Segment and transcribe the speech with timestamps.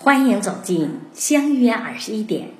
[0.00, 2.50] 欢迎走进相约二十一点。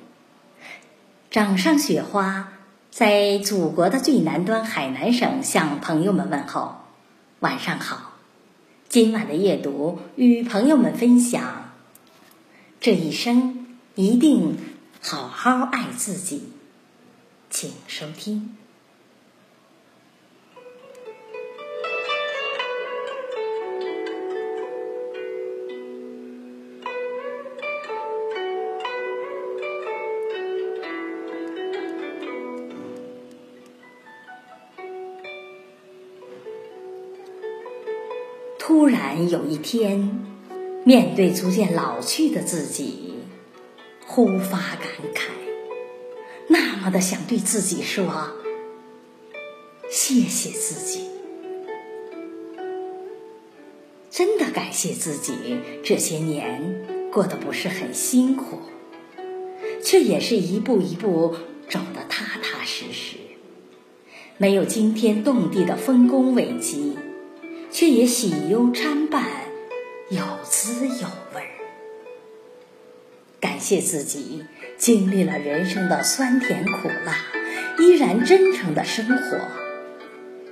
[1.31, 2.53] 掌上雪花
[2.91, 6.79] 在祖国的最南端海南省向朋友们问候，
[7.39, 8.15] 晚上好。
[8.89, 11.71] 今晚的夜读与朋友们分享：
[12.81, 14.59] 这一生一定
[15.01, 16.53] 好好爱自己。
[17.51, 18.57] 请收听。
[38.69, 40.21] 突然有一天，
[40.85, 43.15] 面对逐渐老去的自己，
[44.07, 45.31] 忽发感慨，
[46.49, 48.05] 那么的想对自己说
[49.91, 51.09] ：“谢谢自己，
[54.11, 55.33] 真的感谢自己，
[55.83, 58.59] 这些年过得不是很辛苦，
[59.83, 61.35] 却也是一步一步
[61.71, 63.17] 走得踏踏实实，
[64.37, 66.99] 没有惊天动地的丰功伟绩。”
[67.79, 69.25] 却也喜忧参半，
[70.11, 71.45] 有滋有味。
[73.39, 74.45] 感谢自己
[74.77, 77.19] 经历了人生的酸甜苦辣，
[77.79, 79.39] 依然真诚的生活。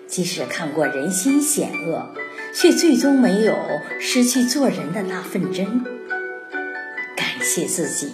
[0.06, 2.14] 即使看过人心险恶，
[2.54, 3.56] 却最终没有
[3.98, 5.82] 失去做人的那份真。
[7.16, 8.12] 感谢自己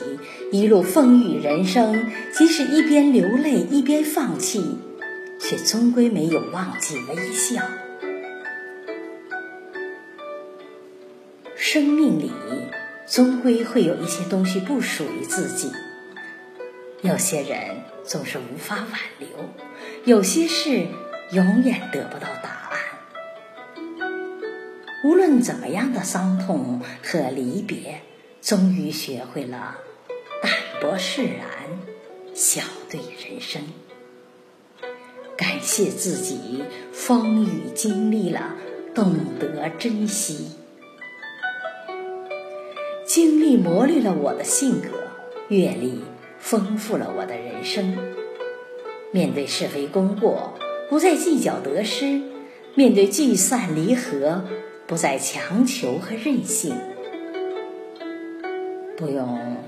[0.50, 4.78] 一路风雨人生，即使一边流泪一边放弃，
[5.38, 7.60] 却终归没有忘记微笑。
[11.72, 12.30] 生命里
[13.06, 15.72] 终归会有一些东西不属于自己，
[17.00, 19.28] 有些人总是无法挽留，
[20.04, 20.86] 有些事
[21.30, 22.78] 永远得不到答案。
[25.02, 28.02] 无论怎么样的伤痛和离别，
[28.42, 29.78] 终于学会了
[30.42, 31.40] 淡泊释然，
[32.34, 33.62] 笑对人生。
[35.38, 38.56] 感谢自己风雨经历了，
[38.94, 40.50] 懂得珍惜。
[43.14, 44.88] 经历磨砺了我的性格，
[45.48, 46.00] 阅历
[46.38, 47.94] 丰富了我的人生。
[49.10, 50.54] 面对是非功过，
[50.88, 52.22] 不再计较得失；
[52.74, 54.46] 面对聚散离合，
[54.86, 56.74] 不再强求和任性。
[58.96, 59.58] 不用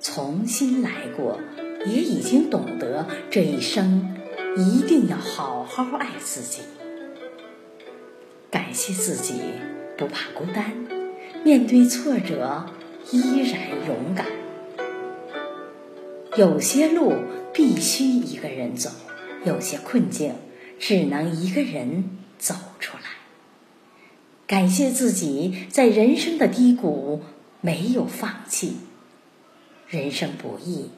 [0.00, 1.38] 重新来过，
[1.84, 4.16] 也已经懂得这一生
[4.56, 6.62] 一定要好好爱自己。
[8.50, 9.34] 感谢自己
[9.98, 10.72] 不怕孤单，
[11.44, 12.64] 面对挫折。
[13.10, 14.26] 依然勇敢。
[16.36, 17.14] 有些路
[17.52, 18.90] 必须一个人走，
[19.44, 20.34] 有些困境
[20.78, 23.04] 只能一个人走出来。
[24.46, 27.22] 感谢自己在人生的低谷
[27.60, 28.76] 没有放弃。
[29.88, 30.90] 人生不易，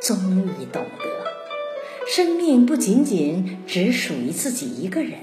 [0.00, 5.20] 终于懂得，生命不仅仅只属于自己一个人，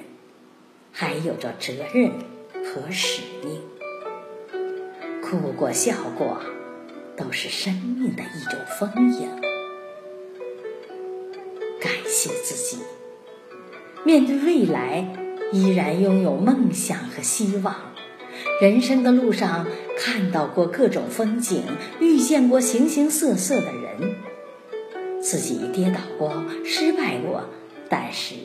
[0.92, 2.12] 还有着责任
[2.64, 3.60] 和使命。
[5.32, 6.42] 哭过笑过，
[7.16, 9.30] 都是生命的一种丰盈。
[11.80, 12.80] 感谢自己，
[14.04, 15.08] 面对未来
[15.54, 17.74] 依然拥有梦想和希望。
[18.60, 21.64] 人生的路上看到过各种风景，
[22.02, 24.16] 遇见过形形色色的人，
[25.22, 27.46] 自己跌倒过，失败过，
[27.88, 28.36] 但是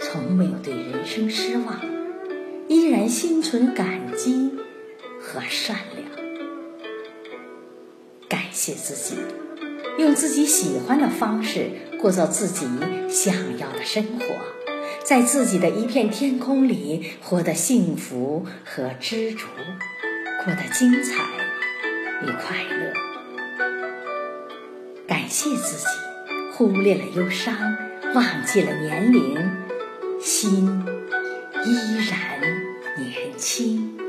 [0.00, 1.80] 从没有对人生失望，
[2.66, 4.50] 依然心存感激。
[5.22, 6.10] 和善良，
[8.28, 9.16] 感谢自己，
[9.98, 12.66] 用自己喜欢的方式过着自己
[13.08, 14.26] 想要的生活，
[15.04, 19.46] 在自己的一片天空里活得幸福和知足，
[20.44, 21.22] 过得精彩
[22.22, 22.92] 与快乐。
[25.06, 25.84] 感谢自己，
[26.52, 27.76] 忽略了忧伤，
[28.14, 29.50] 忘记了年龄，
[30.20, 30.84] 心
[31.64, 32.40] 依然
[32.98, 34.01] 年轻。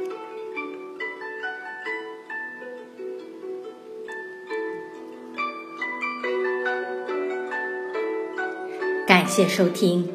[9.24, 10.10] 感谢收听，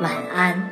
[0.00, 0.71] 晚安。